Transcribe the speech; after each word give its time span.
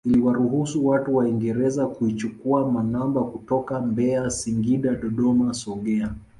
Iliwaruhusu 0.05 0.87
watu 0.87 1.15
waingereza 1.15 1.87
kuichukua 1.87 2.71
manamba 2.71 3.23
kutoka 3.23 3.81
Mbeya 3.81 4.29
Singida 4.29 4.95
Dodoma 4.95 5.53
Songea 5.53 6.13